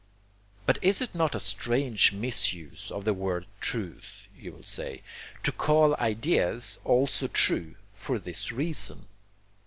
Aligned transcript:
But 0.65 0.83
is 0.83 0.99
it 0.99 1.13
not 1.13 1.35
a 1.35 1.39
strange 1.39 2.11
misuse 2.11 2.89
of 2.89 3.05
the 3.05 3.13
word 3.13 3.45
'truth,' 3.59 4.23
you 4.35 4.51
will 4.51 4.63
say, 4.63 5.03
to 5.43 5.51
call 5.51 5.95
ideas 5.97 6.79
also 6.83 7.27
'true' 7.27 7.75
for 7.93 8.17
this 8.17 8.51
reason? 8.51 9.05